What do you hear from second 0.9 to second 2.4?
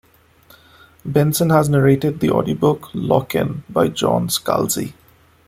Benson has narrated the